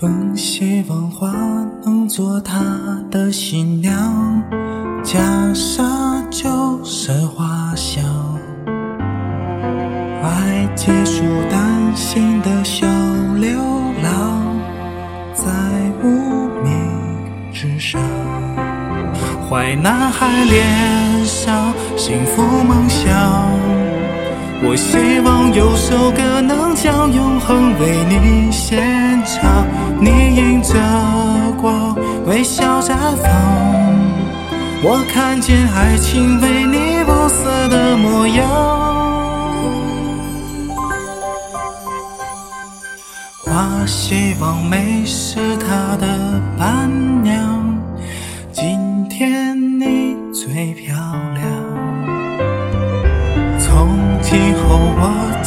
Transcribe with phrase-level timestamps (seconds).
[0.00, 1.30] 风希望花
[1.84, 2.58] 能做他
[3.10, 4.42] 的新娘，
[5.04, 5.18] 袈
[5.54, 8.02] 裟就是花香。
[10.22, 12.86] 爱结束，担心的小
[13.38, 13.60] 流
[14.02, 14.56] 浪，
[15.34, 15.44] 在
[16.02, 16.72] 无名
[17.52, 18.00] 之上。
[19.50, 23.10] 坏男孩脸上幸福梦想。
[24.62, 28.16] 我希望有首歌能将永恒为你
[32.40, 33.30] 微笑绽放，
[34.82, 38.48] 我看见爱情为你不死的模样。
[43.44, 46.88] 花希望美是她的伴
[47.22, 47.78] 娘，
[48.52, 50.96] 今天你最漂
[51.34, 51.44] 亮。
[53.58, 55.42] 从今后我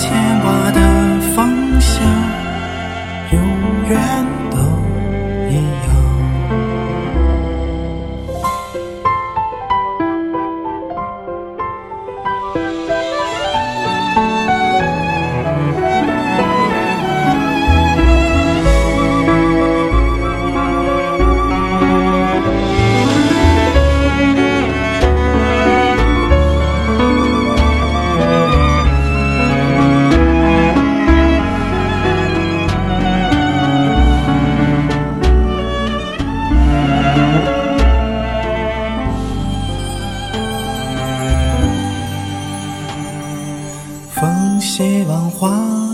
[44.75, 45.49] 希望花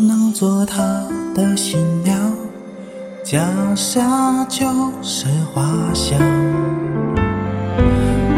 [0.07, 0.78] 能做他
[1.35, 2.16] 的新娘，
[3.25, 3.38] 脚
[3.75, 4.00] 下
[4.47, 4.66] 就
[5.01, 6.17] 是花香。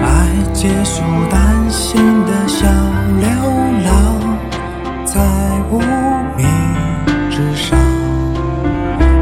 [0.02, 2.66] 爱结束担心的小
[3.20, 3.30] 流
[3.86, 4.40] 浪，
[5.06, 5.22] 在
[5.70, 5.78] 无
[6.36, 6.48] 名
[7.30, 7.78] 之上。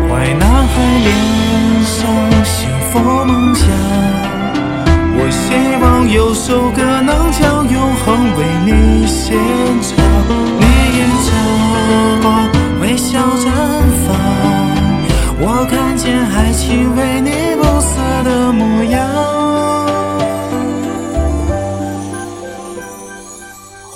[0.07, 1.99] 坏男孩脸上
[2.45, 3.67] 幸福梦想。
[5.17, 9.37] 我希望有首歌能将永恒为你献
[9.81, 10.58] 唱。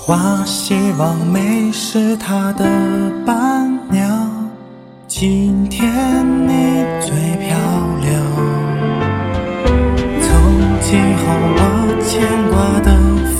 [0.06, 2.66] 花希望美是它的
[3.24, 4.50] 伴娘，
[5.08, 5.90] 今天
[6.46, 7.56] 你最漂
[8.02, 8.12] 亮。
[10.20, 10.28] 从
[10.82, 11.24] 今后
[11.56, 11.58] 我
[12.02, 12.20] 牵
[12.50, 12.90] 挂的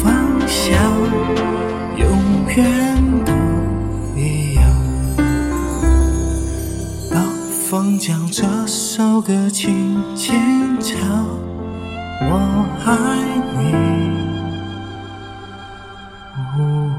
[0.00, 0.08] 方
[0.48, 0.72] 向，
[1.98, 2.08] 永
[2.56, 2.64] 远
[3.26, 3.32] 都
[4.18, 4.64] 一样。
[7.10, 7.22] 当
[7.68, 10.34] 风将这首歌轻轻
[10.80, 10.96] 唱，
[12.22, 12.90] 我爱
[13.58, 14.13] 你。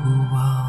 [0.06, 0.65] 不忘